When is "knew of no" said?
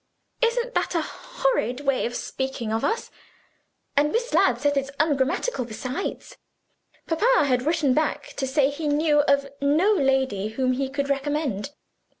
8.87-9.93